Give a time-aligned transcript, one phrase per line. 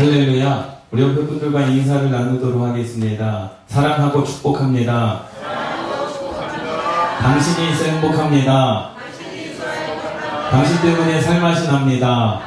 [0.00, 0.80] 할렐루야.
[0.92, 3.50] 우리 옆에 분들과 인사를 나누도록 하겠습니다.
[3.66, 5.26] 사랑하고 축복합니다.
[7.20, 8.92] 당신이 있어 행복합니다.
[10.50, 12.40] 당신 때문에 살맛이 납니다.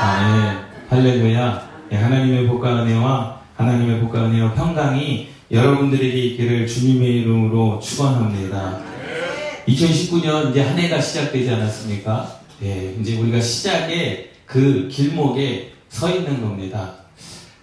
[0.00, 0.56] 아, 네.
[0.88, 1.68] 할렐루야.
[1.88, 8.78] 네, 하나님의 복과 은혜와 하나님의 복과 은혜와 평강이 여러분들에게 있기를 주님의 이름으로 축원합니다.
[9.66, 12.38] 2019년 이제 한 해가 시작되지 않았습니까?
[12.60, 16.92] 네, 이제 우리가 시작에 그 길목에 서 있는 겁니다.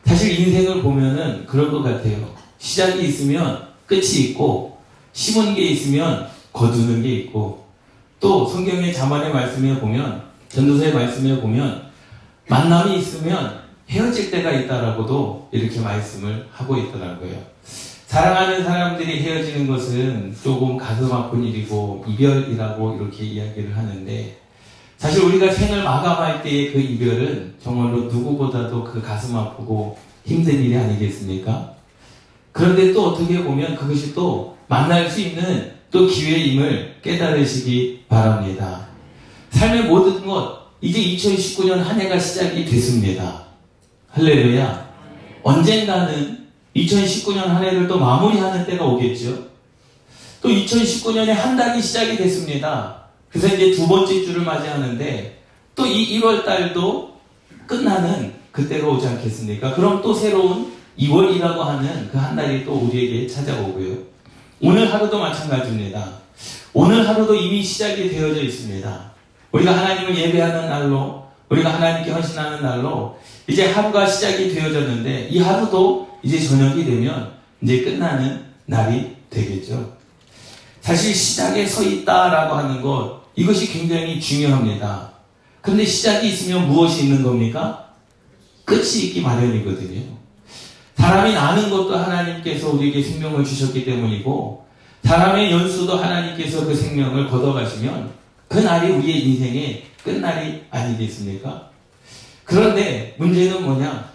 [0.05, 2.33] 사실 인생을 보면은 그럴 것 같아요.
[2.59, 4.77] 시작이 있으면 끝이 있고,
[5.11, 7.65] 심은 게 있으면 거두는 게 있고,
[8.21, 11.87] 또 성경의 자만의 말씀에 보면, 전도서의 말씀에 보면,
[12.47, 17.35] 만남이 있으면 헤어질 때가 있다라고도 이렇게 말씀을 하고 있더라고요.
[18.05, 24.46] 사랑하는 사람들이 헤어지는 것은 조금 가슴 아픈 일이고, 이별이라고 이렇게 이야기를 하는데,
[24.97, 31.75] 사실 우리가 생을 마감할 때의 그 이별은 정말로 누구보다도 그 가슴 아프고 힘든 일이 아니겠습니까?
[32.51, 38.87] 그런데 또 어떻게 보면 그것이 또 만날 수 있는 또 기회임을 깨달으시기 바랍니다.
[39.51, 43.43] 삶의 모든 것, 이제 2019년 한 해가 시작이 됐습니다.
[44.09, 44.87] 할렐루야.
[45.43, 49.47] 언젠가는 2019년 한 해를 또 마무리하는 때가 오겠죠.
[50.41, 52.96] 또 2019년에 한 달이 시작이 됐습니다.
[53.31, 55.37] 그래서 이제 두 번째 주를 맞이하는데
[55.75, 57.13] 또 이 1월 달도
[57.67, 59.75] 끝나는 그때가 오지 않겠습니까?
[59.75, 63.95] 그럼 또 새로운 2월이라고 하는 그 한 달이 또 우리에게 찾아오고요.
[64.61, 66.17] 오늘 하루도 마찬가지입니다.
[66.73, 69.11] 오늘 하루도 이미 시작이 되어져 있습니다.
[69.51, 76.39] 우리가 하나님을 예배하는 날로, 우리가 하나님께 헌신하는 날로 이제 하루가 시작이 되어졌는데 이 하루도 이제
[76.39, 77.31] 저녁이 되면
[77.61, 79.96] 이제 끝나는 날이 되겠죠.
[80.87, 85.11] 사실 시작에 서 있다라고 하는 것, 이것이 굉장히 중요합니다.
[85.59, 87.89] 그런데 시작이 있으면 무엇이 있는 겁니까?
[88.63, 90.01] 끝이 있기 마련이거든요.
[90.95, 94.65] 사람이 나는 것도 하나님께서 우리에게 생명을 주셨기 때문이고,
[95.03, 98.09] 사람의 연수도 하나님께서 그 생명을 걷어가시면,
[98.47, 101.69] 그 날이 우리의 인생의 끝날이 아니겠습니까?
[102.45, 104.09] 그런데 문제는 뭐냐?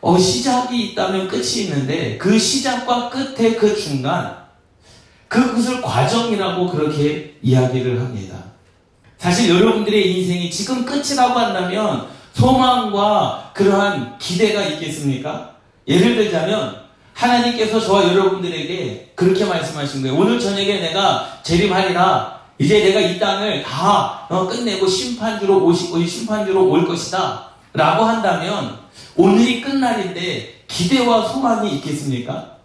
[0.00, 4.39] 어, 시작이 있다면 끝이 있는데, 그 시작과 끝의 그 중간,
[5.30, 8.36] 그것을 과정이라고 그렇게 이야기를 합니다.
[9.16, 15.52] 사실 여러분들의 인생이 지금 끝이라고 한다면 소망과 그러한 기대가 있겠습니까?
[15.86, 16.80] 예를 들자면
[17.14, 20.16] 하나님께서 저와 여러분들에게 그렇게 말씀하신 거예요.
[20.16, 22.40] 오늘 저녁에 내가 재림하리라.
[22.58, 27.50] 이제 내가 이 땅을 다 어, 끝내고 심판주로 오시고 심판주로 올 것이다.
[27.72, 28.78] 라고 한다면
[29.14, 32.59] 오늘이 끝날인데 기대와 소망이 있겠습니까?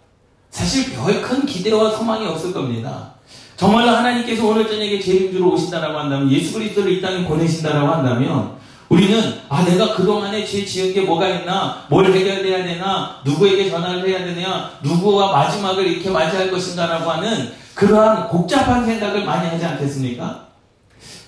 [0.56, 3.12] 사실 별 큰 기대와 소망이 없을 겁니다.
[3.58, 8.54] 정말로 하나님께서 오늘 저녁에 재림주로 오신다라고 한다면 예수 그리스도를 이 땅에 보내신다라고 한다면
[8.88, 14.20] 우리는 아 내가 그동안에 죄 지은 게 뭐가 있나 뭘 해결해야 되나 누구에게 전화를 해야
[14.20, 20.46] 되냐 누구와 마지막을 이렇게 맞이할 것인가라고 하는 그러한 복잡한 생각을 많이 하지 않겠습니까?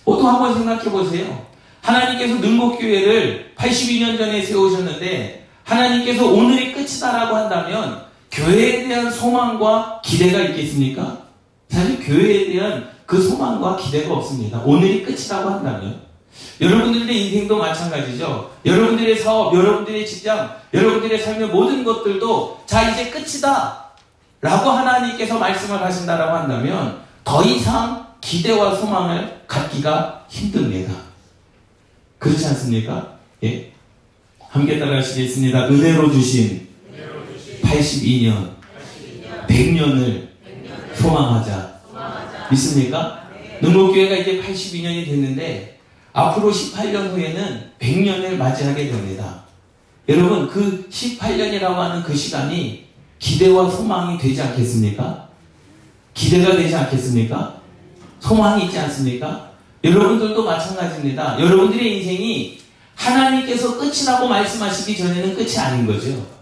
[0.05, 1.45] 또 한번 생각해 보세요.
[1.81, 8.06] 하나님께서 능곡교회를 82년 전에 세우셨는데 하나님께서 오늘이 끝이다라고 한다면
[8.37, 11.23] 교회에 대한 소망과 기대가 있겠습니까?
[11.69, 14.61] 사실 교회에 대한 그 소망과 기대가 없습니다.
[14.63, 16.01] 오늘이 끝이라고 한다면.
[16.61, 18.51] 여러분들의 인생도 마찬가지죠.
[18.63, 23.85] 여러분들의 사업, 여러분들의 직장, 여러분들의 삶의 모든 것들도 자, 이제 끝이다.
[24.39, 30.93] 라고 하나님께서 말씀을 하신다라고 한다면 더 이상 기대와 소망을 갖기가 힘듭니다.
[32.19, 33.17] 그렇지 않습니까?
[33.43, 33.71] 예.
[34.49, 35.65] 함께 따라 하시겠습니다.
[35.69, 36.66] 은혜로 주신
[37.67, 38.55] 82년,
[39.47, 40.27] 100년을
[40.95, 41.77] 소망하자.
[42.49, 43.27] 믿습니까?
[43.61, 45.79] 능곡교회가 이제 82년이 됐는데
[46.13, 49.43] 앞으로 18년 후에는 100년을 맞이하게 됩니다.
[50.07, 52.85] 여러분 그 18년이라고 하는 그 시간이
[53.19, 55.27] 기대와 소망이 되지 않겠습니까?
[56.13, 57.61] 기대가 되지 않겠습니까?
[58.19, 59.51] 소망이 있지 않습니까?
[59.83, 61.39] 여러분들도 마찬가지입니다.
[61.39, 62.57] 여러분들의 인생이
[62.95, 66.36] 하나님께서 끝이라고 말씀하시기 전에는 끝이 아닌 거죠.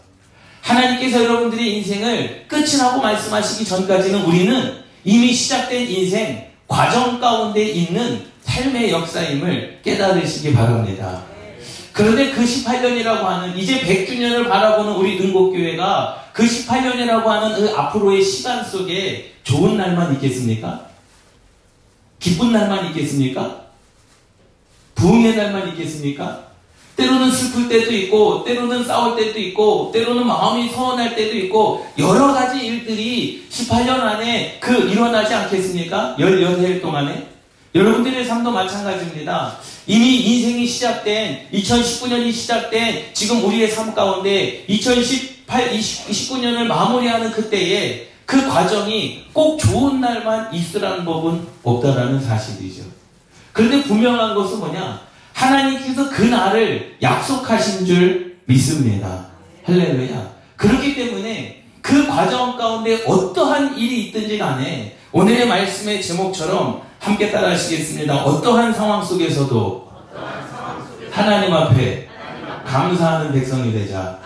[0.65, 9.81] 하나님께서 여러분들의 인생을 끝이라고 말씀하시기 전까지는 우리는 이미 시작된 인생, 과정 가운데 있는 삶의 역사임을
[9.83, 11.23] 깨달으시기 바랍니다.
[11.94, 18.65] 그런데 그 18년이라고 하는 이제 100주년을 바라보는 우리 능곡교회가 그 18년이라고 하는 그 앞으로의 시간
[18.65, 20.88] 속에 좋은 날만 있겠습니까?
[22.19, 23.65] 기쁜 날만 있겠습니까?
[24.95, 26.44] 부흥의 날만 있겠습니까?
[26.95, 32.65] 때로는 슬플 때도 있고, 때로는 싸울 때도 있고, 때로는 마음이 서운할 때도 있고, 여러 가지
[32.65, 36.15] 일들이 18년 안에 그 일어나지 않겠습니까?
[36.18, 37.27] 18해 동안에.
[37.75, 39.57] 여러분들의 삶도 마찬가지입니다.
[39.86, 49.25] 이미 인생이 시작된 2019년이 시작된 지금 우리의 삶 가운데 2018, 29년을 마무리하는 그때에 그 과정이
[49.33, 52.83] 꼭 좋은 날만 있으라는 법은 없다라는 사실이죠.
[53.51, 55.05] 그런데 분명한 것은 뭐냐?
[55.35, 59.27] 하나님께서 그 날을 약속하신 줄 믿습니다.
[59.65, 60.33] 할렐루야.
[60.55, 68.23] 그렇기 때문에 그 과정 가운데 어떠한 일이 있든지 간에 오늘의 말씀의 제목처럼 함께 따라 하시겠습니다.
[68.23, 69.91] 어떠한 상황 속에서도
[71.11, 72.07] 하나님 앞에
[72.65, 74.19] 감사하는 백성이 되자.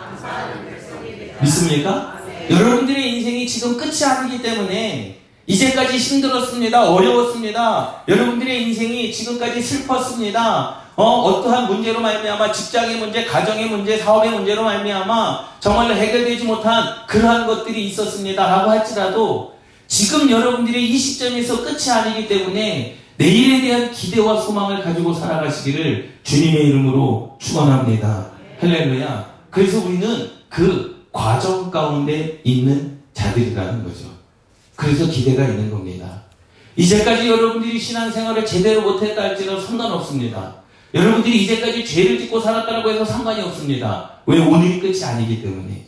[1.42, 2.20] 믿습니까?
[2.50, 6.90] 여러분들의 인생이 지금 끝이 아니기 때문에 이제까지 힘들었습니다.
[6.92, 8.04] 어려웠습니다.
[8.08, 10.89] 여러분들의 인생이 지금까지 슬펐습니다.
[11.00, 17.48] 어, 어떠한 문제로 말미암아 직장의 문제, 가정의 문제, 사업의 문제로 말미암아 정말로 해결되지 못한 그러한
[17.48, 19.54] 것들이 있었습니다라고 할지라도
[19.88, 27.38] 지금 여러분들의 이 시점에서 끝이 아니기 때문에 내일에 대한 기대와 소망을 가지고 살아가시기를 주님의 이름으로
[27.40, 28.32] 축원합니다.
[28.60, 29.30] 할렐루야.
[29.52, 34.08] 그래서 우리는 그 과정 가운데 있는 자들이라는 거죠.
[34.76, 36.24] 그래서 기대가 있는 겁니다.
[36.76, 40.59] 이제까지 여러분들이 신앙생활을 제대로 못했다 할지라도 상관없습니다.
[40.94, 44.12] 여러분들이 이제까지 죄를 짓고 살았다고 해서 상관이 없습니다.
[44.26, 45.86] 왜 오늘이 끝이 아니기 때문에.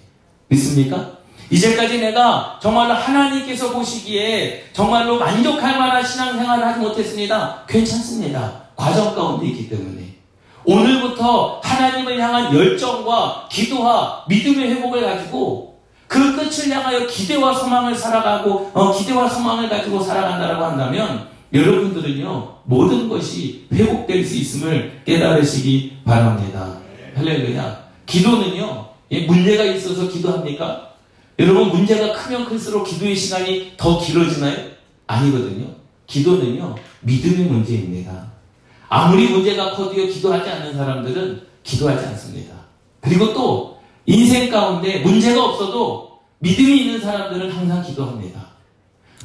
[0.48, 1.18] 믿습니까?
[1.50, 7.64] 이제까지 내가 정말로 하나님께서 보시기에 정말로 만족할 만한 신앙생활을 하지 못했습니다.
[7.68, 8.62] 괜찮습니다.
[8.76, 10.16] 과정 가운데 있기 때문에.
[10.64, 18.92] 오늘부터 하나님을 향한 열정과 기도와 믿음의 회복을 가지고 그 끝을 향하여 기대와 소망을 살아가고 어,
[18.94, 26.80] 기대와 소망을 가지고 살아간다라고 한다면 여러분들은요 모든 것이 회복될 수 있음을 깨달으시기 바랍니다.
[27.16, 27.90] 할렐루야.
[28.06, 28.90] 기도는요
[29.28, 30.94] 문제가 있어서 기도합니까?
[31.40, 34.72] 여러분 문제가 크면 클수록 기도의 시간이 더 길어지나요?
[35.08, 35.68] 아니거든요.
[36.08, 38.32] 기도는요 믿음의 문제입니다.
[38.88, 42.56] 아무리 문제가 커도요 기도하지 않는 사람들은 기도하지 않습니다.
[43.02, 48.52] 그리고 또 인생 가운데 문제가 없어도 믿음이 있는 사람들은 항상 기도합니다.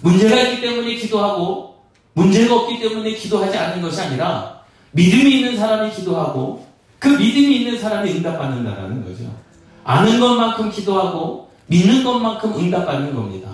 [0.02, 1.75] 문제가 있기 때문에 기도하고
[2.16, 6.66] 문제가 없기 때문에 기도하지 않는 것이 아니라 믿음이 있는 사람이 기도하고
[6.98, 9.24] 그 믿음이 있는 사람이 응답받는다라는 거죠.
[9.84, 13.50] 아는 것만큼 기도하고 믿는 것만큼 응답받는 겁니다.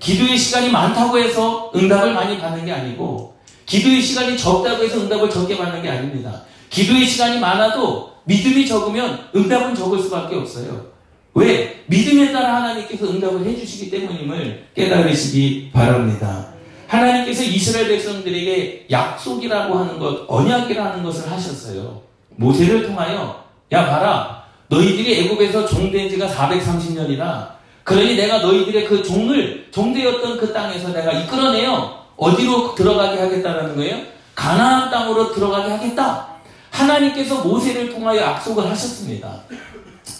[0.00, 5.58] 기도의 시간이 많다고 해서 응답을 많이 받는 게 아니고 기도의 시간이 적다고 해서 응답을 적게
[5.58, 6.44] 받는 게 아닙니다.
[6.70, 10.86] 기도의 시간이 많아도 믿음이 적으면 응답은 적을 수밖에 없어요.
[11.34, 11.84] 왜?
[11.86, 16.57] 믿음에 따라 하나님께서 응답을 해주시기 때문임을 깨달으시기 바랍니다.
[16.88, 22.02] 하나님께서 이스라엘 백성들에게 약속이라고 하는 것, 언약이라는 것을 하셨어요.
[22.30, 27.48] 모세를 통하여 야 봐라 너희들이 애굽에서 종된 지가 430년이라
[27.84, 31.98] 그러니 내가 너희들의 그 종을 종되었던 그 땅에서 내가 이끌어내요.
[32.16, 33.98] 어디로 들어가게 하겠다라는 거예요?
[34.34, 36.28] 가나안 땅으로 들어가게 하겠다.
[36.70, 39.42] 하나님께서 모세를 통하여 약속을 하셨습니다.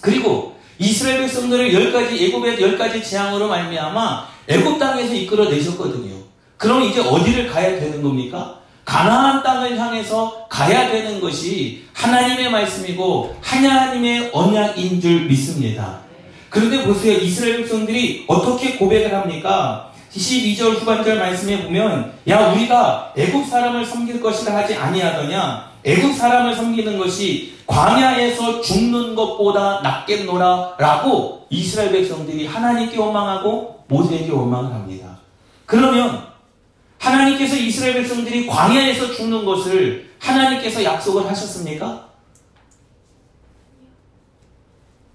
[0.00, 6.17] 그리고 이스라엘 백성들을 열 가지 애굽의 열 가지 재앙으로 말미암아 애굽 땅에서 이끌어내셨거든요.
[6.58, 8.58] 그럼 이제 어디를 가야 되는 겁니까?
[8.84, 16.00] 가나안 땅을 향해서 가야 되는 것이 하나님의 말씀이고 하나님의 언약인 줄 믿습니다.
[16.50, 17.18] 그런데 보세요.
[17.18, 19.92] 이스라엘 백성들이 어떻게 고백을 합니까?
[20.12, 26.98] 12절 후반절 말씀에 보면 야 우리가 애굽 사람을 섬길 것이라 하지 아니하더냐 애굽 사람을 섬기는
[26.98, 35.18] 것이 광야에서 죽는 것보다 낫겠노라 라고 이스라엘 백성들이 하나님께 원망하고 모세에게 원망을 합니다.
[35.66, 36.27] 그러면
[36.98, 42.08] 하나님께서 이스라엘 백성들이 광야에서 죽는 것을 하나님께서 약속을 하셨습니까?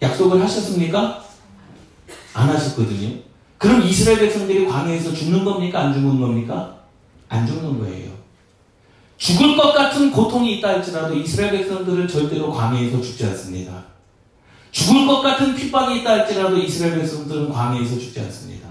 [0.02, 1.24] 약속을 하셨습니까?
[2.34, 3.20] 안 하셨거든요.
[3.58, 5.82] 그럼 이스라엘 백성들이 광야에서 죽는 겁니까?
[5.82, 6.80] 안 죽는 겁니까?
[7.30, 8.12] 안 죽는 거예요.
[9.18, 13.86] 죽을 것 같은 고통이 있다 할지라도 이스라엘 백성들은 절대로 광야에서 죽지 않습니다.
[14.72, 18.63] 죽을 것 같은 핍박이 있다 할지라도 이스라엘 백성들은 광야에서 죽지 않습니다.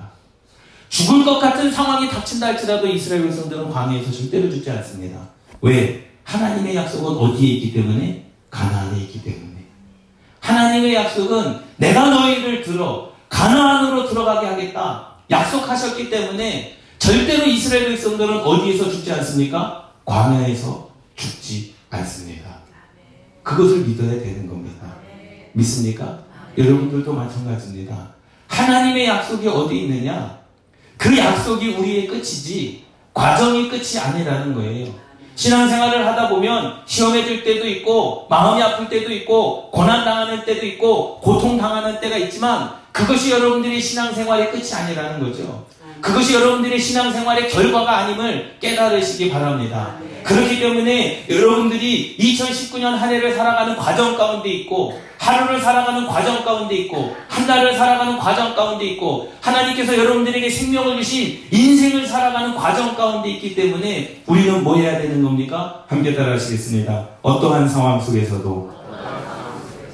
[0.92, 5.26] 죽을 것 같은 상황이 닥친다 할지라도 이스라엘 백성들은 광야에서 절대로 죽지 않습니다.
[5.62, 6.10] 왜?
[6.22, 8.30] 하나님의 약속은 어디에 있기 때문에?
[8.50, 9.64] 가나안에 있기 때문에.
[10.40, 15.14] 하나님의 약속은 내가 너희를 들어 가나안으로 들어가게 하겠다.
[15.30, 19.92] 약속하셨기 때문에 절대로 이스라엘 백성들은 어디에서 죽지 않습니까?
[20.04, 22.58] 광야에서 죽지 않습니다.
[23.42, 24.94] 그것을 믿어야 되는 겁니다.
[25.54, 26.18] 믿습니까?
[26.58, 28.12] 여러분들도 마찬가지입니다.
[28.48, 30.41] 하나님의 약속이 어디 있느냐?
[31.02, 34.86] 그 약속이 우리의 끝이지 과정이 끝이 아니라는 거예요.
[35.34, 41.18] 신앙생활을 하다 보면 시험에 들 때도 있고 마음이 아플 때도 있고 고난 당하는 때도 있고
[41.18, 45.66] 고통 당하는 때가 있지만 그것이 여러분들이 신앙생활의 끝이 아니라는 거죠.
[46.00, 49.96] 그것이 여러분들의 신앙생활의 결과가 아님을 깨달으시기 바랍니다.
[50.22, 57.14] 그렇기 때문에 여러분들이 2019년 한 해를 살아가는 과정 가운데 있고 하루를 살아가는 과정 가운데 있고
[57.28, 63.54] 한 달을 살아가는 과정 가운데 있고 하나님께서 여러분들에게 생명을 주신 인생을 살아가는 과정 가운데 있기
[63.54, 65.84] 때문에 우리는 뭐 해야 되는 겁니까?
[65.86, 67.08] 함께 따라 하시겠습니다.
[67.22, 68.72] 어떠한 상황 속에서도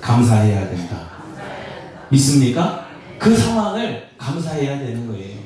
[0.01, 0.97] 감사해야 된다.
[2.09, 2.87] 믿습니까?
[3.19, 5.37] 그 상황을 감사해야 되는 거예요.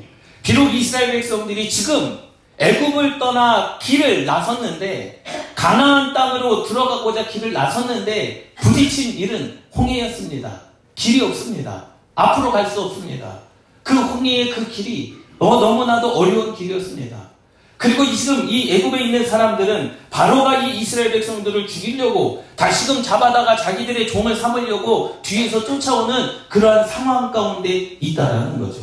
[0.45, 2.21] 비록 이스라엘 백성들이 지금
[2.57, 5.25] 애굽을 떠나 길을 나섰는데
[5.57, 10.61] 가나안 땅으로 들어가고자 길을 나섰는데 부딪힌 일은 홍해였습니다.
[10.95, 11.87] 길이 없습니다.
[12.15, 13.39] 앞으로 갈 수 없습니다.
[13.83, 17.33] 그 홍해의 그 길이 어, 너무나도 어려운 길이었습니다.
[17.77, 24.37] 그리고 지금 이 애굽에 있는 사람들은 바로가 이 이스라엘 백성들을 죽이려고 다시금 잡아다가 자기들의 종을
[24.37, 28.83] 삼으려고 뒤에서 쫓아오는 그러한 상황 가운데 있다라는 거죠.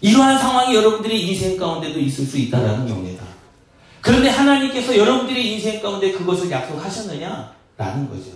[0.00, 3.24] 이러한 상황이 여러분들의 인생 가운데도 있을 수 있다라는 겁니다.
[4.00, 8.30] 그런데 하나님께서 여러분들의 인생 가운데 그것을 약속하셨느냐라는 거죠.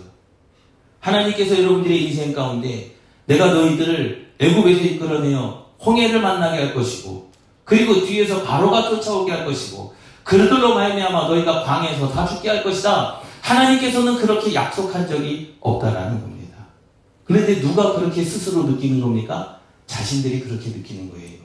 [1.06, 2.92] 하나님께서 여러분들의 인생 가운데
[3.26, 7.30] 내가 너희들을 애굽에서 이끌어내어 홍해를 만나게 할 것이고
[7.64, 9.94] 그리고 뒤에서 바로가 쫓아오게 할 것이고
[10.24, 13.20] 그들로 말미암아 너희가 광에서 다 죽게 할 것이다.
[13.40, 16.66] 하나님께서는 그렇게 약속한 적이 없다라는 겁니다.
[17.24, 19.60] 그런데 누가 그렇게 스스로 느끼는 겁니까?
[19.86, 21.36] 자신들이 그렇게 느끼는 거예요.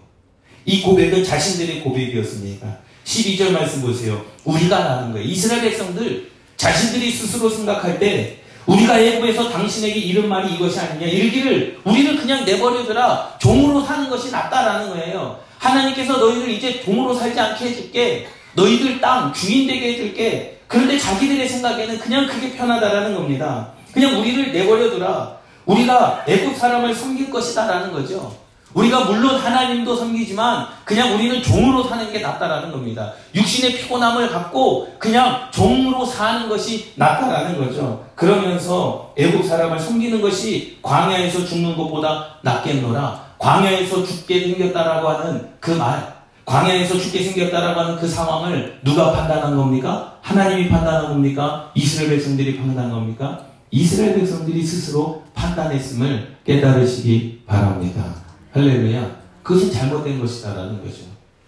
[0.66, 2.78] 이 고백은 자신들의 고백이었습니다.
[3.04, 4.24] 12절 말씀 보세요.
[4.44, 5.28] 우리가 라는 거예요.
[5.28, 12.18] 이스라엘 백성들 자신들이 스스로 생각할 때 우리가 애굽에서 당신에게 이런 말이 이것이 아니냐 이르기를 우리를
[12.18, 15.40] 그냥 내버려두라 종으로 사는 것이 낫다라는 거예요.
[15.58, 18.28] 하나님께서 너희를 이제 종으로 살지 않게 해줄게.
[18.54, 20.60] 너희들 땅 주인 되게 해줄게.
[20.68, 23.72] 그런데 자기들의 생각에는 그냥 그게 편하다라는 겁니다.
[23.94, 25.38] 그냥 우리를 내버려두라.
[25.66, 28.36] 우리가 애굽 사람을 섬길 것이다라는 거죠.
[28.74, 33.14] 우리가 물론 하나님도 섬기지만 그냥 우리는 종으로 사는 게 낫다라는 겁니다.
[33.36, 38.06] 육신의 피곤함을 갖고 그냥 종으로 사는 것이 낫다라는 거죠.
[38.16, 43.32] 그러면서 애국 사람을 섬기는 것이 광야에서 죽는 것보다 낫겠노라.
[43.38, 50.18] 광야에서 죽게 생겼다라고 하는 그 말, 광야에서 죽게 생겼다라고 하는 그 상황을 누가 판단한 겁니까?
[50.22, 51.72] 하나님이 판단한 겁니까?
[51.74, 53.46] 이스라엘 백성들이 판단한 겁니까?
[53.72, 58.21] 이스라엘 백성들이 스스로 판단했음을 깨달으시기 바랍니다.
[58.54, 59.22] 할렐루야.
[59.44, 61.04] 그것은 잘못된 것이다라는 거죠.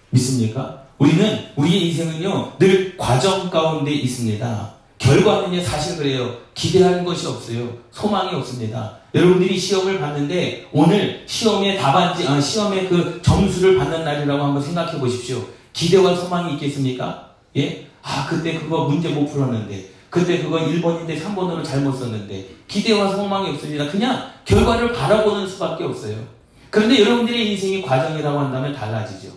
[0.09, 0.83] 믿습니까?
[0.97, 4.73] 우리는 우리의 인생은요 늘 과정 가운데 있습니다.
[4.97, 6.33] 결과는요 사실 그래요.
[6.53, 7.77] 기대하는 것이 없어요.
[7.91, 8.99] 소망이 없습니다.
[9.13, 15.43] 여러분들이 시험을 봤는데 오늘 시험의 답안지 아, 시험의 그 점수를 받는 날이라고 한번 생각해 보십시오.
[15.73, 17.31] 기대와 소망이 있겠습니까?
[17.57, 17.87] 예?
[18.01, 23.89] 아 그때 그거 문제 못 풀었는데 그때 그거 1번인데 3번으로 잘못 썼는데 기대와 소망이 없습니다.
[23.89, 26.42] 그냥 결과를 바라보는 수밖에 없어요.
[26.73, 29.27] 그런데 여러분들의 인생이 과정이라고 한다면 달라지죠.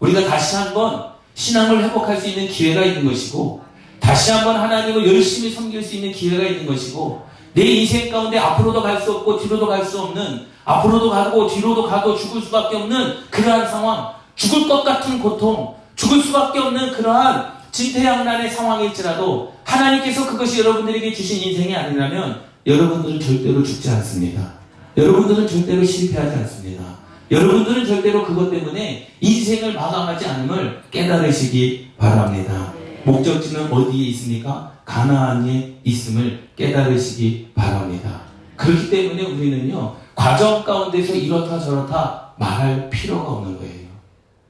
[0.00, 3.62] 우리가 다시 한번 신앙을 회복할 수 있는 기회가 있는 것이고,
[3.98, 7.24] 다시 한번 하나님을 열심히 섬길 수 있는 기회가 있는 것이고,
[7.54, 12.18] 내 인생 가운데 앞으로도 갈 수 없고 뒤로도 갈 수 없는, 앞으로도 가고 뒤로도 가도
[12.18, 19.54] 죽을 수밖에 없는 그러한 상황, 죽을 것 같은 고통, 죽을 수밖에 없는 그러한 진퇴양난의 상황일지라도
[19.64, 24.63] 하나님께서 그것이 여러분들에게 주신 인생이 아니라면 여러분들은 절대로 죽지 않습니다.
[24.96, 26.84] 여러분들은 절대로 실패하지 않습니다.
[27.30, 32.72] 여러분들은 절대로 그것 때문에 인생을 마감하지 않음을 깨달으시기 바랍니다.
[33.04, 34.72] 목적지는 어디에 있습니까?
[34.84, 38.22] 가나안에 있음을 깨달으시기 바랍니다.
[38.56, 43.88] 그렇기 때문에 우리는요, 과정 가운데서 이렇다 저렇다 말할 필요가 없는 거예요.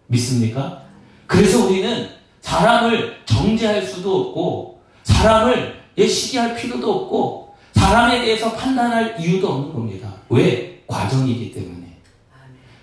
[0.09, 0.83] 믿습니까?
[1.27, 2.09] 그래서 우리는
[2.43, 7.44] 사람을 정죄할 수도 없고, 사람을 시기할 필요도 없고,
[7.85, 10.09] 사람에 대해서 판단할 이유도 없는 겁니다.
[10.31, 10.83] 왜?
[10.87, 11.99] 과정이기 때문에.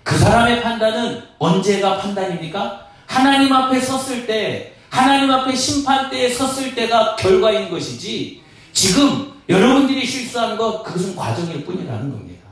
[0.04, 2.86] 그 사람의 판단은 언제가 판단입니까?
[3.06, 8.42] 하나님 앞에 섰을 때, 하나님 앞에 심판 때에 섰을 때가 결과인 것이지,
[8.72, 12.42] 지금 여러분들이 실수한 것, 그것은 과정일 뿐이라는 겁니다.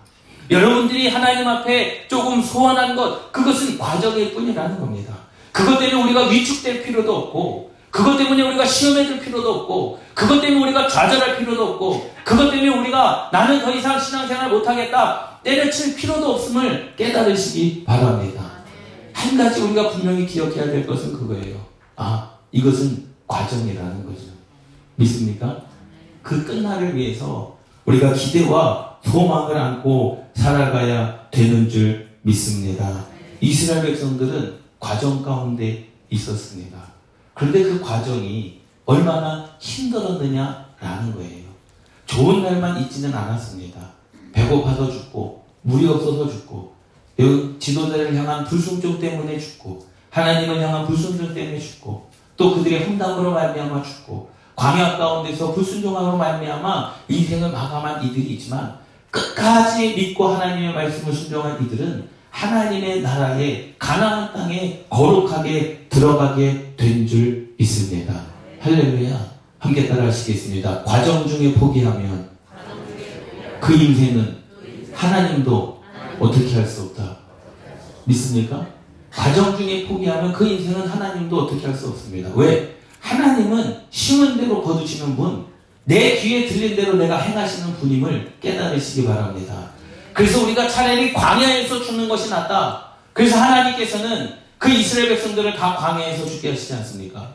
[0.50, 5.14] 여러분들이 하나님 앞에 조금 소원한 것, 그것은 과정일 뿐이라는 겁니다.
[5.52, 10.62] 그것 때문에 우리가 위축될 필요도 없고, 그것 때문에 우리가 시험에 들 필요도 없고, 그것 때문에
[10.64, 16.94] 우리가 좌절할 필요도 없고, 그것 때문에 우리가 나는 더 이상 신앙생활 못하겠다, 때려칠 필요도 없음을
[16.96, 18.50] 깨달으시기 바랍니다.
[19.12, 21.56] 한 가지 우리가 분명히 기억해야 될 것은 그거예요.
[21.96, 24.26] 아, 이것은 과정이라는 거죠.
[24.96, 25.62] 믿습니까?
[26.22, 33.04] 그 끝날을 위해서 우리가 기대와 소망을 안고 살아가야 되는 줄 믿습니다.
[33.40, 36.78] 이스라엘 백성들은 과정 가운데 있었습니다.
[37.40, 41.48] 그런데 그 과정이 얼마나 힘들었느냐라는 거예요.
[42.04, 43.80] 좋은 날만 있지는 않았습니다.
[44.32, 46.74] 배고파서 죽고, 물이 없어서 죽고,
[47.58, 54.30] 지도자를 향한 불순종 때문에 죽고, 하나님을 향한 불순종 때문에 죽고 또 그들의 험담으로 말미암아 죽고
[54.56, 58.78] 광야 가운데서 불순종함으로 말미암아 인생을 마감한 이들이 있지만
[59.10, 68.22] 끝까지 믿고 하나님의 말씀을 순종한 이들은 하나님의 나라에 가나안 땅에 거룩하게 들어가게 된 줄 믿습니다.
[68.58, 69.30] 할렐루야.
[69.58, 70.82] 함께 따라 하시겠습니다.
[70.84, 72.30] 과정 중에 포기하면
[73.60, 74.38] 그 인생은
[74.94, 75.82] 하나님도
[76.18, 77.18] 어떻게 할 수 없다.
[78.04, 78.66] 믿습니까?
[79.12, 82.30] 과정 중에 포기하면 그 인생은 하나님도 어떻게 할 수 없습니다.
[82.34, 82.78] 왜?
[83.00, 85.44] 하나님은 심은 대로 거두시는 분,
[85.84, 89.70] 내 귀에 들린 대로 내가 행하시는 분임을 깨달으시기 바랍니다.
[90.14, 92.86] 그래서 우리가 차라리 광야에서 죽는 것이 낫다.
[93.12, 94.30] 그래서 하나님께서는
[94.60, 97.34] 그 이스라엘 백성들을 다 광야에서 죽게 하시지 않습니까?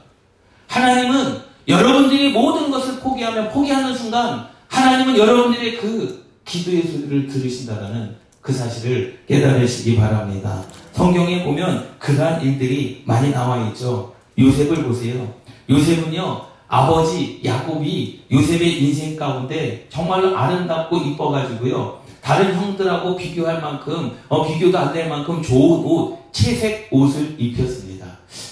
[0.67, 9.23] 하나님은 여러분들이 모든 것을 포기하면 포기하는 순간 하나님은 여러분들의 그 기도의 소리를 들으신다는 그 사실을
[9.27, 10.63] 깨달으시기 바랍니다.
[10.93, 14.13] 성경에 보면 그러한 일들이 많이 나와 있죠.
[14.37, 15.33] 요셉을 보세요.
[15.67, 22.01] 요셉은요, 아버지 야곱이 요셉의 인생 가운데 정말로 아름답고 이뻐가지고요.
[22.21, 28.05] 다른 형들하고 비교할 만큼, 어, 비교도 안 될 만큼 좋은 옷, 채색 옷을 입혔습니다.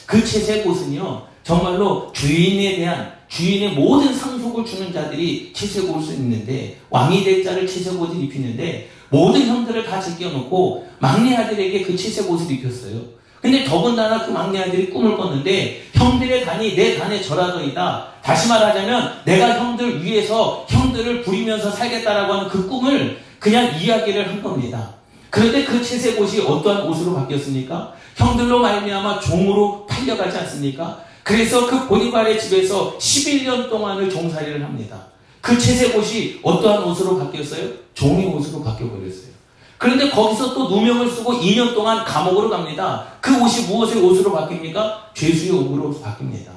[0.06, 7.26] 그 채색 옷은요, 정말로 주인에 대한 주인의 모든 상속을 주는 자들이 채색 옷을 입는데 왕이
[7.26, 13.02] 될 자를 채색 옷을 입히는데 모든 형들을 다 제껴놓고 막내 아들에게 그 채색 옷을 입혔어요.
[13.42, 18.14] 근데 더군다나 그 막내 아들이 꿈을 꿨는데 형들의 단이 내 단의 절하더이다.
[18.24, 25.03] 다시 말하자면 내가 형들 위해서 형들을 부리면서 살겠다라고 하는 그 꿈을 그냥 이야기를 한 겁니다.
[25.34, 27.92] 그런데 그 채색 옷이 어떠한 옷으로 바뀌었습니까?
[28.16, 31.04] 형들로 말미암아 종으로 팔려가지 않습니까?
[31.24, 35.08] 그래서 그 보니발의 집에서 11년 동안을 종살이를 합니다.
[35.42, 37.68] 그 채색 옷이 어떠한 옷으로 바뀌었어요?
[37.96, 39.34] 종의 옷으로 바뀌어버렸어요.
[39.80, 43.04] 그런데 거기서 또 누명을 쓰고 2년 동안 감옥으로 갑니다.
[43.20, 45.16] 그 옷이 무엇의 옷으로 바뀝니까?
[45.16, 46.53] 죄수의 옷으로 바뀝니다.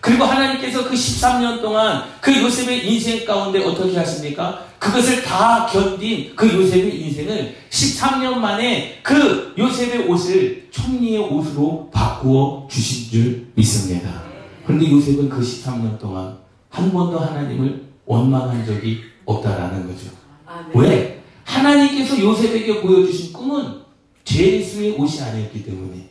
[0.00, 4.64] 그리고 하나님께서 그 13년 동안 그 요셉의 인생 가운데 어떻게 하십니까?
[4.78, 13.10] 그것을 다 견딘 그 요셉의 인생을 13년 만에 그 요셉의 옷을 천리의 옷으로 바꾸어 주신
[13.10, 14.22] 줄 믿습니다.
[14.64, 16.38] 그런데 요셉은 그 13년 동안
[16.70, 20.10] 한 번도 하나님을 원망한 적이 없다라는 거죠.
[20.46, 20.80] 아, 네.
[20.80, 21.22] 왜?
[21.44, 23.80] 하나님께서 요셉에게 보여주신 꿈은
[24.24, 26.08] 죄수의 옷이 아니었기 때문에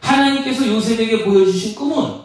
[0.00, 2.17] 하나님께서 요셉에게 보여주신 꿈은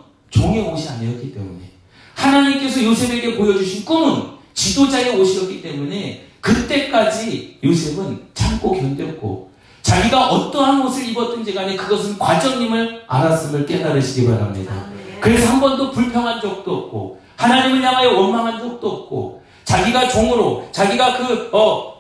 [0.44, 1.72] 종의 옷이 아니었기 때문에
[2.16, 9.48] 하나님께서 요셉에게 보여주신 꿈은 지도자의 옷이었기 때문에 그때까지 요셉은 참고 견뎠고
[9.82, 14.74] 자기가 어떠한 옷을 입었든지 간에 그것은 과정님을 알았음을 깨달으시기 바랍니다.
[15.22, 21.50] 그래서 한 번도 불평한 적도 없고 하나님을 향하여 원망한 적도 없고 자기가 종으로 자기가 그
[21.54, 21.94] 어,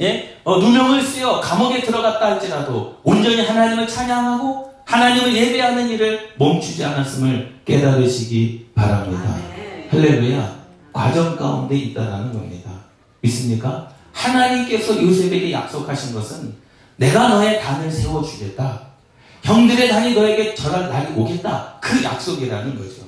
[0.00, 0.36] 예?
[0.42, 8.70] 어, 누명을 쓰여 감옥에 들어갔다 할지라도 온전히 하나님을 찬양하고 하나님을 예배하는 일을 멈추지 않았음을 깨달으시기
[8.74, 9.24] 바랍니다.
[9.28, 9.40] 아,
[9.90, 10.56] 할렐루야.
[10.92, 12.70] 과정 가운데 있다라는 겁니다.
[13.20, 13.90] 믿습니까?
[14.12, 16.54] 하나님께서 요셉에게 약속하신 것은
[16.96, 18.86] 내가 너의 단을 세워주겠다.
[19.42, 21.78] 형들의 단이 너에게 절할 날이 오겠다.
[21.80, 23.02] 그 약속이라는 거죠.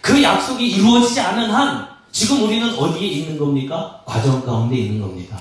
[0.00, 4.02] 그 약속이 이루어지지 않은 한 지금 우리는 어디에 있는 겁니까?
[4.06, 5.38] 과정 가운데 있는 겁니다.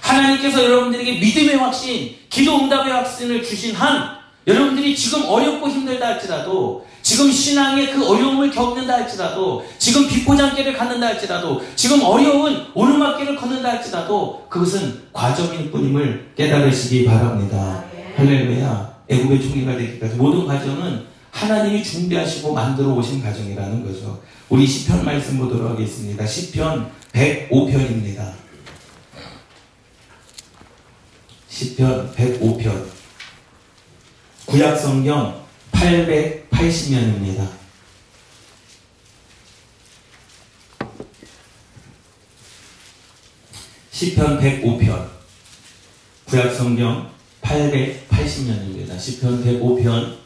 [0.00, 4.19] 하나님께서 여러분들에게 믿음의 확신, 기도 응답의 확신을 주신 한
[4.50, 11.62] 여러분들이 지금 어렵고 힘들다 할지라도 지금 신앙의 그 어려움을 겪는다 할지라도 지금 비포장길을 갖는다 할지라도
[11.76, 17.84] 지금 어려운 오르막길을 걷는다 할지라도 그것은 과정일 뿐임을 깨달으시기 바랍니다.
[18.16, 18.90] 할렐루야.
[19.08, 24.20] 애굽의 총리가 되기까지 모든 과정은 하나님이 준비하시고 만들어 오신 과정이라는 거죠.
[24.48, 26.26] 우리 시편 말씀 보도록 하겠습니다.
[26.26, 28.32] 시편 105편입니다.
[31.48, 32.99] 시편 105편.
[34.50, 37.48] 구약 성경 880년입니다.
[43.92, 45.08] 시편 105편
[46.24, 48.98] 구약 성경 880년입니다.
[48.98, 50.16] 시편 105편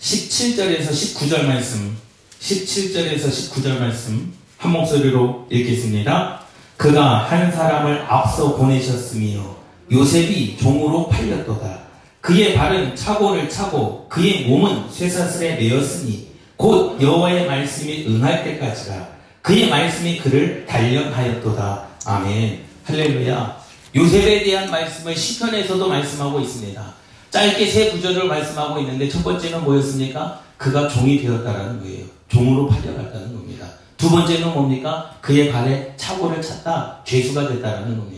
[0.00, 1.94] 17절에서 19절 말씀
[2.40, 6.40] 17절에서 19절 말씀 한 목소리로 읽겠습니다.
[6.78, 9.55] 그가 한 사람을 앞서 보내셨으며
[9.90, 11.86] 요셉이 종으로 팔렸도다.
[12.20, 19.08] 그의 발은 차고를 차고 그의 몸은 쇠사슬에 매였으니 곧 여호와의 말씀이 응할 때까지라.
[19.42, 21.86] 그의 말씀이 그를 단련하였도다.
[22.04, 22.64] 아멘.
[22.84, 23.56] 할렐루야.
[23.94, 26.94] 요셉에 대한 말씀을 시편에서도 말씀하고 있습니다.
[27.30, 30.40] 짧게 세 구절을 말씀하고 있는데 첫 번째는 뭐였습니까?
[30.56, 32.06] 그가 종이 되었다라는 거예요.
[32.28, 33.66] 종으로 팔려갔다는 겁니다.
[33.96, 35.16] 두 번째는 뭡니까?
[35.20, 37.02] 그의 발에 차고를 찼다.
[37.04, 38.15] 죄수가 됐다라는 겁니다.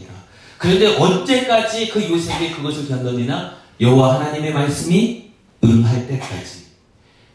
[0.58, 3.56] 그런데 언제까지 그 요셉이 그것을 견뎌내나?
[3.80, 5.30] 여호와 하나님의 말씀이
[5.64, 6.66] 응할 때까지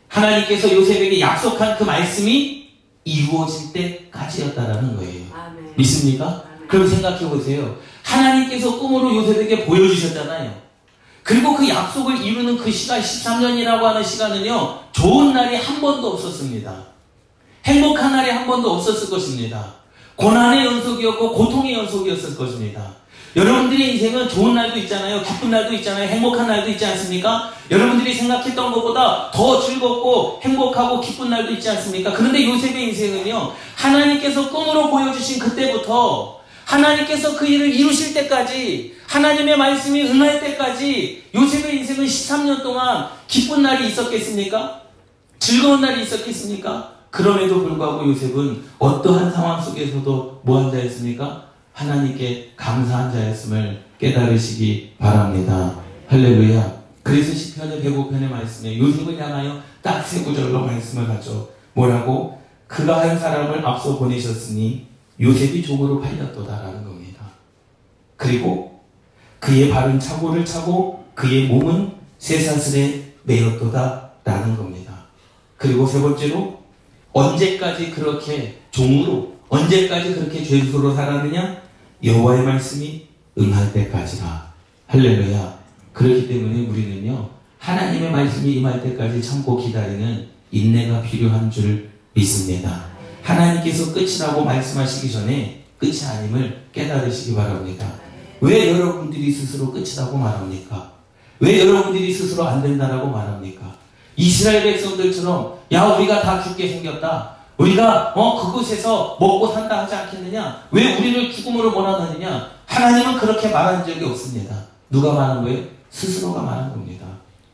[0.10, 2.70] 하나님께서 요셉에게 약속한 그 말씀이
[3.06, 5.24] 이루어질 때까지였다라는 거예요.
[5.34, 5.74] 아멘.
[5.76, 6.44] 믿습니까?
[6.46, 6.68] 아멘.
[6.68, 7.78] 그럼 생각해 보세요.
[8.04, 10.62] 하나님께서 꿈으로 요셉에게 보여주셨잖아요.
[11.24, 14.80] 그리고 그 약속을 이루는 그 시간 13년이라고 하는 시간은요.
[14.92, 16.84] 좋은 날이 한 번도 없었습니다.
[17.66, 19.76] 행복한 날이 한 번도 없었을 것입니다.
[20.18, 23.03] 고난의 연속이었고 고통의 연속이었을 것입니다.
[23.36, 25.24] 여러분들의 인생은 좋은 날도 있잖아요.
[25.24, 26.08] 기쁜 날도 있잖아요.
[26.08, 27.52] 행복한 날도 있지 않습니까?
[27.72, 32.14] 여러분들이 생각했던 것보다 더 즐겁고 행복하고 기쁜 날도 있지 않습니까?
[32.14, 33.54] 그런데 요셉의 인생은요.
[33.76, 42.06] 하나님께서 꿈으로 보여주신 그때부터 하나님께서 그 일을 이루실 때까지 하나님의 말씀이 응할 때까지 요셉의 인생은
[42.06, 44.82] 13년 동안 기쁜 날이 있었겠습니까?
[45.40, 46.94] 즐거운 날이 있었겠습니까?
[47.10, 51.53] 그럼에도 불구하고 요셉은 어떠한 상황 속에서도 뭐한 자였습니까?
[51.74, 55.76] 하나님께 감사한 자였음을 깨달으시기 바랍니다.
[56.08, 56.84] 할렐루야.
[57.02, 61.50] 그래서 시편의 105편의 말씀에 요셉을 향하여 딱 세 구절로 말씀을 하죠.
[61.74, 62.40] 뭐라고?
[62.68, 64.88] 그가 한 사람을 앞서 보내셨으니
[65.20, 67.26] 요셉이 종으로 팔렸도다라는 겁니다.
[68.16, 68.82] 그리고
[69.40, 74.94] 그의 발은 차고를 차고 그의 몸은 쇠사슬에 매였도다라는 겁니다.
[75.58, 76.62] 그리고 세 번째로
[77.12, 81.62] 언제까지 그렇게 종으로 언제까지 그렇게 죄수로 살았느냐?
[82.04, 83.06] 여호와의 말씀이
[83.38, 84.52] 응할 때까지라.
[84.88, 85.60] 할렐루야.
[85.94, 87.30] 그렇기 때문에 우리는요.
[87.60, 92.86] 하나님의 말씀이 임할 때까지 참고 기다리는 인내가 필요한 줄 믿습니다.
[93.22, 97.88] 하나님께서 끝이라고 말씀하시기 전에 끝이 아님을 깨달으시기 바랍니다.
[98.42, 100.94] 왜 여러분들이 스스로 끝이라고 말합니까?
[101.40, 103.76] 왜 여러분들이 스스로 안 된다라고 말합니까?
[104.16, 107.43] 이스라엘 백성들처럼 야 우리가 다 죽게 생겼다.
[107.58, 110.64] 우리가 어 그곳에서 먹고 산다 하지 않겠느냐?
[110.72, 112.50] 왜 우리를 죽음으로 몰아넣느냐?
[112.66, 114.56] 하나님은 그렇게 말한 적이 없습니다.
[114.90, 115.64] 누가 말한 거예요?
[115.90, 117.06] 스스로가 말한 겁니다.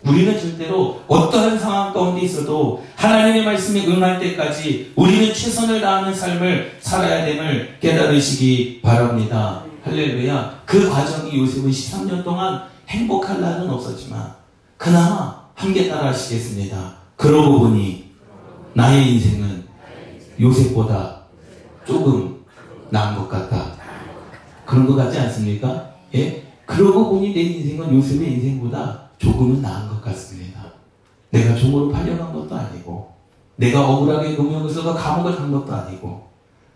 [0.03, 7.25] 우리는 절대로 어떠한 상황 가운데 있어도 하나님의 말씀에 응할 때까지 우리는 최선을 다하는 삶을 살아야
[7.25, 9.63] 됨을 깨달으시기 바랍니다.
[9.83, 10.61] 할렐루야.
[10.65, 14.33] 그 과정이 요셉은 13년 동안 행복할 날은 없었지만
[14.77, 16.93] 그나마 함께 따라 하시겠습니다.
[17.17, 18.09] 그러고 보니
[18.73, 19.58] 나의 인생은
[20.39, 21.21] 요셉보다
[21.85, 22.43] 조금
[22.89, 23.73] 나은 것 같다.
[24.65, 25.89] 그런 것 같지 않습니까?
[26.15, 26.43] 예?
[26.65, 30.61] 그러고 보니 내 인생은 요셉의 인생보다 조금은 나은 것 같습니다.
[31.31, 33.11] 내가 종으로 팔려간 것도 아니고,
[33.55, 36.27] 내가 억울하게 노명을서가 감옥을 간 것도 아니고,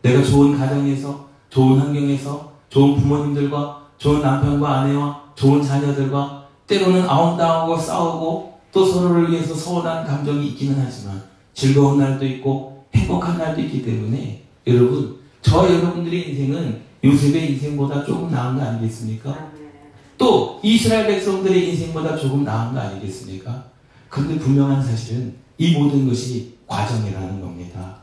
[0.02, 8.60] 내가 좋은 가정에서, 좋은 환경에서, 좋은 부모님들과, 좋은 남편과 아내와, 좋은 자녀들과, 때로는 아웅다웅하고 싸우고,
[8.72, 11.24] 또 서로를 위해서 서운한 감정이 있기는 하지만,
[11.54, 18.56] 즐거운 날도 있고, 행복한 날도 있기 때문에, 여러분, 저 여러분들의 인생은 요셉의 인생보다 조금 나은
[18.58, 19.30] 거 아니겠습니까?
[19.30, 19.72] 아멘.
[20.18, 23.66] 또 이스라엘 백성들의 인생보다 조금 나은 거 아니겠습니까?
[24.10, 27.98] 그런데 분명한 사실은 이 모든 것이 과정이라는 겁니다.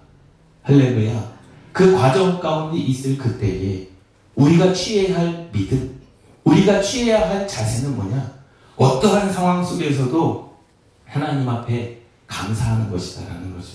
[0.62, 1.40] 할렐루야.
[1.72, 3.88] 그 과정 가운데 있을 그때에
[4.34, 6.00] 우리가 취해야 할 믿음,
[6.44, 8.40] 우리가 취해야 할 자세는 뭐냐?
[8.76, 10.56] 어떠한 상황 속에서도
[11.04, 13.68] 하나님 앞에 감사하는 것이다라는 거죠.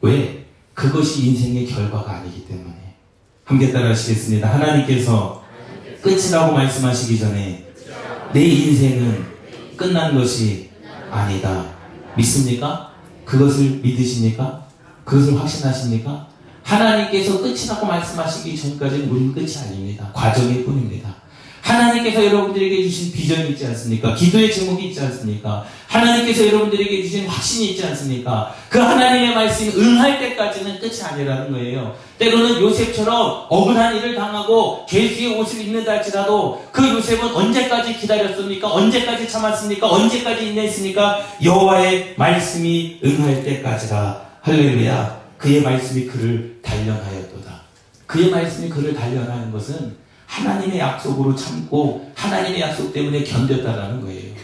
[0.00, 0.43] 왜?
[0.84, 2.74] 그것이 인생의 결과가 아니기 때문에.
[3.44, 4.52] 함께 따라 하시겠습니다.
[4.52, 5.42] 하나님께서
[6.02, 7.66] 끝이라고 말씀하시기 전에
[8.32, 9.24] 내 인생은
[9.76, 10.70] 끝난 것이
[11.10, 11.66] 아니다.
[12.16, 12.92] 믿습니까?
[13.24, 14.66] 그것을 믿으십니까?
[15.04, 16.28] 그것을 확신하십니까?
[16.62, 20.10] 하나님께서 끝이라고 말씀하시기 전까지는 우리는 끝이 아닙니다.
[20.12, 21.14] 과정일 뿐입니다.
[21.64, 24.14] 하나님께서 여러분들에게 주신 비전이 있지 않습니까?
[24.14, 25.64] 기도의 제목이 있지 않습니까?
[25.86, 28.54] 하나님께서 여러분들에게 주신 확신이 있지 않습니까?
[28.68, 31.96] 그 하나님의 말씀이 응할 때까지는 끝이 아니라는 거예요.
[32.18, 38.70] 때로는 요셉처럼 억울한 일을 당하고 죄수의 옷을 입는다 할지라도 그 요셉은 언제까지 기다렸습니까?
[38.70, 39.90] 언제까지 참았습니까?
[39.90, 41.26] 언제까지 인내했습니까?
[41.42, 47.62] 여호와의 말씀이 응할 때까지라 할렐루야 그의 말씀이 그를 단련하였도다.
[48.06, 50.03] 그의 말씀이 그를 단련하는 것은
[50.34, 54.34] 하나님의 약속으로 참고 하나님의 약속 때문에 견뎠다라는 거예요.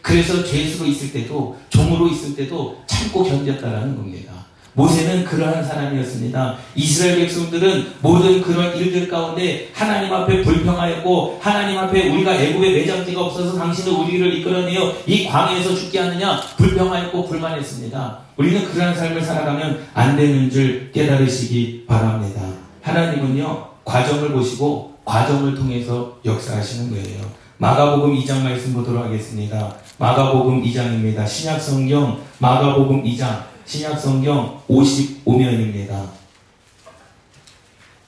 [0.00, 4.32] 그래서 죄수로 있을 때도 종으로 있을 때도 참고 견뎠다라는 겁니다.
[4.74, 6.56] 모세는 그러한 사람이었습니다.
[6.76, 13.58] 이스라엘 백성들은 모든 그런 일들 가운데 하나님 앞에 불평하였고 하나님 앞에 우리가 애굽에 매장지가 없어서
[13.58, 18.18] 당신은 우리를 이끌어내어 이 광야에서 죽게 하느냐 불평하였고 불만했습니다.
[18.36, 22.40] 우리는 그러한 삶을 살아가면 안 되는 줄 깨달으시기 바랍니다.
[22.82, 27.20] 하나님은요 과정을 보시고 과정을 통해서 역사하시는 거예요.
[27.58, 29.74] 마가복음 2장 말씀 보도록 하겠습니다.
[29.98, 31.26] 마가복음 2장입니다.
[31.26, 36.04] 신약성경 마가복음 2장 신약성경 55면입니다.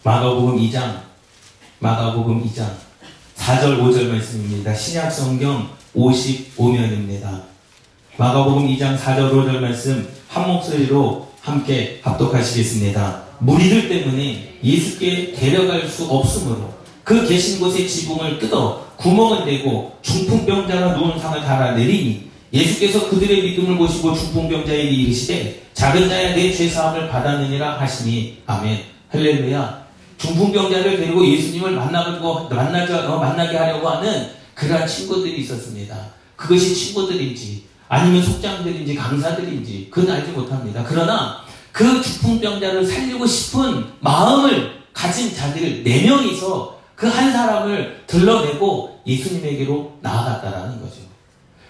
[0.05, 1.01] 마가복음 2장
[1.81, 2.71] 마가복음 2장
[3.37, 4.73] 4절 5절 말씀입니다.
[4.73, 7.43] 신약성경 55면입니다.
[8.17, 13.23] 마가복음 2장 4절 5절 말씀 한 목소리로 함께 합독하시겠습니다.
[13.41, 16.72] 무리들 때문에 예수께 데려갈 수 없으므로
[17.05, 23.77] 그 계신 곳의 지붕을 뜯어 구멍을 내고 중풍병자가 누운 상을 달아 내리니 예수께서 그들의 믿음을
[23.77, 29.83] 보시고 중풍병자에게 이르시되 작은 자야 내 죄사함을 받았느니라 하시니 아멘 할렐루야
[30.19, 35.97] 중풍병자를 데리고 예수님을 만나고 만나자, 어, 만나게 하려고 하는 그러한 친구들이 있었습니다.
[36.37, 40.85] 그것이 친구들인지 아니면 속장들인지 강사들인지 그건 알지 못합니다.
[40.87, 49.99] 그러나 그 중풍병자를 살리고 싶은 마음을 가진 자들 네 명이서 그 한 사람을 들러내고 예수님에게로
[50.03, 51.01] 나아갔다라는 거죠.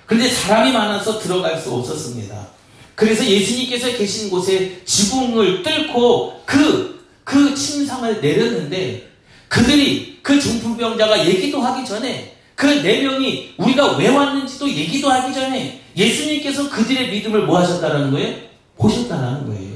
[0.04, 2.48] 그런데 사람이 많아서 들어갈 수 없었습니다.
[2.94, 9.08] 그래서 예수님께서 계신 곳에 지붕을 뚫고 그, 그 침상을 내렸는데
[9.48, 15.80] 그들이 그 중풍병자가 얘기도 하기 전에 그 네 명이 우리가 왜 왔는지도 얘기도 하기 전에
[15.96, 18.36] 예수님께서 그들의 믿음을 뭐 하셨다는 거예요?
[18.76, 19.71] 보셨다는 거예요.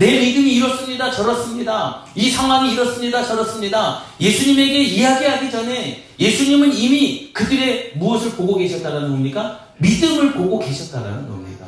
[0.00, 1.10] 내 믿음이 이렇습니다.
[1.10, 2.02] 저렇습니다.
[2.14, 3.22] 이 상황이 이렇습니다.
[3.22, 4.00] 저렇습니다.
[4.18, 9.66] 예수님에게 이야기하기 전에 예수님은 이미 그들의 무엇을 보고 계셨다는 겁니까?
[9.76, 11.66] 믿음을 보고 계셨다는 겁니다.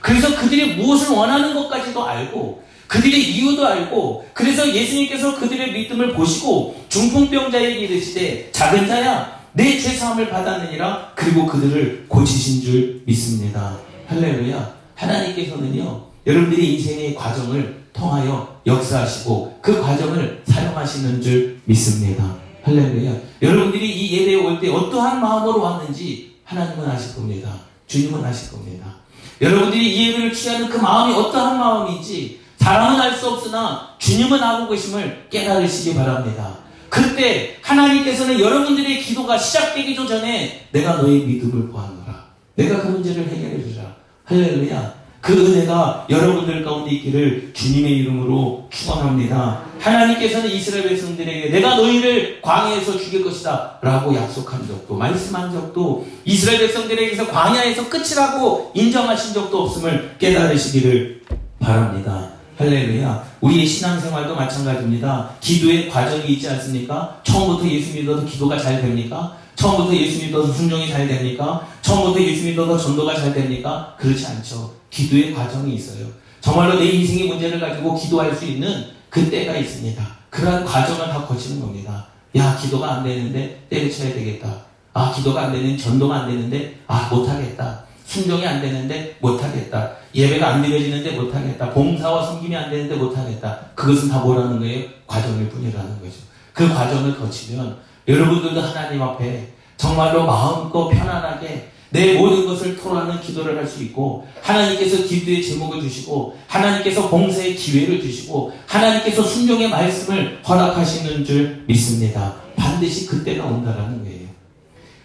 [0.00, 7.78] 그래서 그들이 무엇을 원하는 것까지도 알고 그들의 이유도 알고 그래서 예수님께서 그들의 믿음을 보시고 중풍병자에게
[7.78, 13.76] 이르시되 작은 자야 내 죄사함을 받았느니라 그리고 그들을 고치신 줄 믿습니다.
[14.08, 22.36] 할렐루야 하나님께서는요 여러분들이 인생의 과정을 통하여 역사하시고 그 과정을 사용하시는 줄 믿습니다.
[22.62, 23.12] 할렐루야.
[23.42, 27.50] 여러분들이 이 예배에 올 때 어떠한 마음으로 왔는지 하나님은 아실 겁니다.
[27.86, 28.96] 주님은 아실 겁니다.
[29.40, 35.26] 여러분들이 이 예배를 취하는 그 마음이 어떠한 마음인지 사람은 알 수 없으나 주님은 알고 계심을
[35.30, 36.58] 깨달으시기 바랍니다.
[36.90, 42.28] 그때 하나님께서는 여러분들의 기도가 시작되기 전에 내가 너의 믿음을 보았노라.
[42.56, 43.94] 내가 그 문제를 해결해 주라.
[44.24, 44.97] 할렐루야.
[45.20, 49.62] 그 은혜가 여러분들 가운데 있기를 주님의 이름으로 축원합니다.
[49.80, 57.26] 하나님께서는 이스라엘 백성들에게 내가 너희를 광야에서 죽일 것이다 라고 약속한 적도 말씀한 적도 이스라엘 백성들에게서
[57.28, 61.22] 광야에서 끝이라고 인정하신 적도 없음을 깨달으시기를
[61.58, 62.30] 바랍니다.
[62.58, 63.24] 할렐루야.
[63.40, 65.30] 우리의 신앙생활도 마찬가지입니다.
[65.40, 67.20] 기도의 과정이 있지 않습니까?
[67.22, 69.36] 처음부터 예수 믿어도 기도가 잘 됩니까?
[69.54, 71.68] 처음부터 예수 믿어서 순종이 잘 됩니까?
[71.82, 73.94] 처음부터 예수 믿어서 전도가 잘 됩니까?
[73.98, 74.77] 그렇지 않죠.
[74.90, 76.06] 기도의 과정이 있어요.
[76.40, 80.18] 정말로 내 인생의 문제를 가지고 기도할 수 있는 그 때가 있습니다.
[80.30, 82.06] 그러한 과정을 다 거치는 겁니다.
[82.36, 84.68] 야, 기도가 안 되는데 때려쳐야 되겠다.
[84.92, 87.84] 아, 기도가 안 되는 전도가 안 되는데 아, 못하겠다.
[88.04, 89.92] 순종이 안 되는데 못하겠다.
[90.14, 91.70] 예배가 안 드려지는데 못하겠다.
[91.70, 93.60] 봉사와 섬김이 안 되는데 못하겠다.
[93.74, 94.88] 그것은 다 뭐라는 거예요?
[95.06, 96.16] 과정일 뿐이라는 거죠.
[96.52, 103.66] 그 과정을 거치면 여러분들도 하나님 앞에 정말로 마음껏 편안하게 내 모든 것을 토로하는 기도를 할
[103.66, 111.64] 수 있고 하나님께서 기도의 제목을 주시고 하나님께서 봉사의 기회를 주시고 하나님께서 순종의 말씀을 허락하시는 줄
[111.66, 112.34] 믿습니다.
[112.56, 114.28] 반드시 그때가 온다라는 거예요.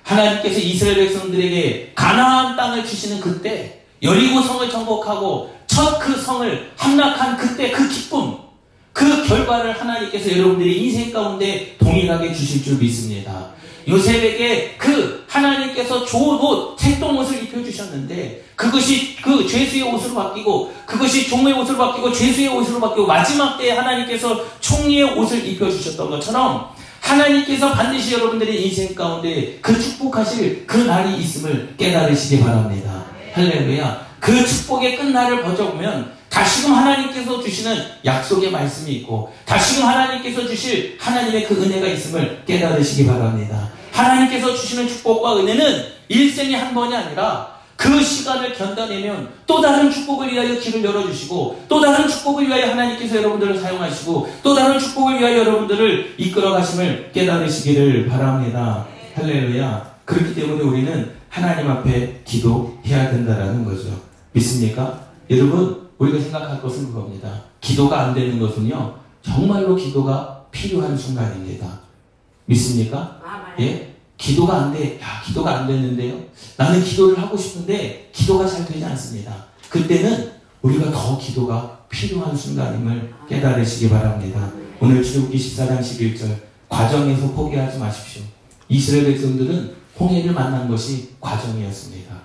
[0.03, 7.71] 하나님께서 이스라엘 백성들에게 가나안 땅을 주시는 그때 여리고 성을 정복하고 첫 그 성을 함락한 그때
[7.71, 8.35] 그 기쁨
[8.91, 13.51] 그 결과를 하나님께서 여러분들의 인생 가운데 동일하게 주실 줄 믿습니다.
[13.87, 21.53] 요셉에게 그 하나님께서 좋은 옷, 색동 옷을 입혀주셨는데 그것이 그 죄수의 옷으로 바뀌고 그것이 종의
[21.53, 26.69] 옷으로 바뀌고 죄수의 옷으로 바뀌고 마지막 때에 하나님께서 총리의 옷을 입혀주셨던 것처럼
[27.01, 33.03] 하나님께서 반드시 여러분들의 인생 가운데 그 축복하실 그 날이 있음을 깨달으시기 바랍니다.
[33.33, 34.13] 할렐루야.
[34.19, 41.61] 그 축복의 끝날을 버져보면 다시금 하나님께서 주시는 약속의 말씀이 있고 다시금 하나님께서 주실 하나님의 그
[41.61, 43.69] 은혜가 있음을 깨달으시기 바랍니다.
[43.93, 50.57] 하나님께서 주시는 축복과 은혜는 일생에 한 번이 아니라 그 시간을 견뎌내면 또 다른 축복을 위하여
[50.57, 56.51] 길을 열어주시고 또 다른 축복을 위하여 하나님께서 여러분들을 사용하시고 또 다른 축복을 위하여 여러분들을 이끌어
[56.51, 58.85] 가심을 깨달으시기를 바랍니다.
[59.15, 59.93] 할렐루야.
[60.05, 63.89] 그렇기 때문에 우리는 하나님 앞에 기도해야 된다라는 거죠.
[64.33, 64.99] 믿습니까?
[65.29, 67.29] 여러분, 우리가 생각할 것은 그겁니다.
[67.61, 71.82] 기도가 안 되는 것은요, 정말로 기도가 필요한 순간입니다.
[72.45, 72.97] 믿습니까?
[73.23, 73.93] 아, 예?
[74.17, 74.99] 기도가 안 돼.
[75.01, 76.19] 야, 기도가 안 됐는데요.
[76.57, 79.45] 나는 기도를 하고 싶은데 기도가 잘 되지 않습니다.
[79.69, 84.49] 그때는 우리가 더 기도가 필요한 순간임을 깨달으시기 바랍니다.
[84.79, 86.35] 오늘 출애굽기 14장 11절
[86.69, 88.23] 과정에서 포기하지 마십시오.
[88.69, 92.15] 이스라엘 백성들은 홍해를 만난 것이 과정이었습니다.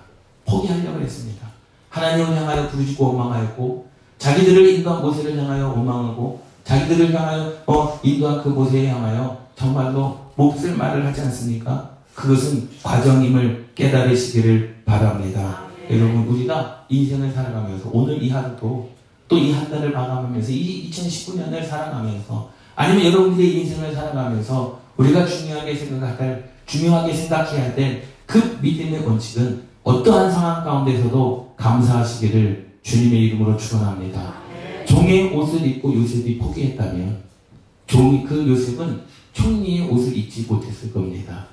[0.45, 1.47] 포기하려고 했습니다.
[1.89, 8.89] 하나님을 향하여 부르짖고 원망하였고 자기들을 인도한 모세를 향하여 원망하고 자기들을 향하여 어, 인도한 그 모세에
[8.89, 11.97] 향하여 정말로 몹쓸 말을 하지 않습니까?
[12.15, 15.63] 그것은 과정임을 깨달으시기를 바랍니다.
[15.89, 18.89] 여러분 우리가 인생을 살아가면서 오늘 이 하루도
[19.27, 26.49] 또 이 한 달을 마감하면서 이 2019년을 살아가면서 아니면 여러분들의 인생을 살아가면서 우리가 중요하게 생각할
[26.65, 34.33] 중요하게 생각해야 될 그 믿음의 원칙은 어떠한 상황 가운데서도 감사하시기를 주님의 이름으로 축원합니다.
[34.85, 37.17] 종의 옷을 입고 요셉이 포기했다면
[37.87, 39.01] 종이 그 요셉은
[39.39, 41.47] 총리의 옷을 입지 못했을 겁니다.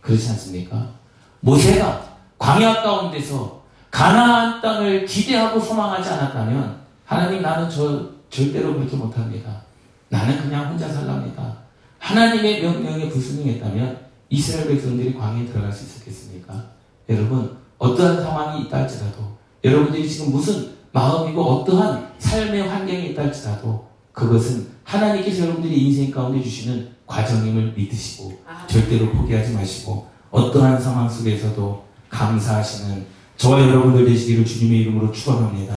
[0.00, 0.94] 그렇지 않습니까?
[1.40, 9.62] 모세가 광야 가운데서 가나안 땅을 기대하고 소망하지 않았다면 하나님 나는 저 절대로 그렇게 못합니다.
[10.08, 11.58] 나는 그냥 혼자 살랍니다.
[11.98, 16.70] 하나님의 명령에 불순응했다면 이스라엘 백성들이 광야에 들어갈 수 있었겠습니까?
[17.08, 24.68] 여러분 어떠한 상황이 있다 할지라도 여러분들이 지금 무슨 마음이고 어떠한 삶의 환경이 있다 할지라도 그것은
[24.84, 28.32] 하나님께서 여러분들이 인생 가운데 주시는 과정임을 믿으시고
[28.66, 35.64] 절대로 포기하지 마시고 어떠한 상황 속에서도 감사하시는 저와 여러분들 되시기를 주님의 이름으로 축원합니다.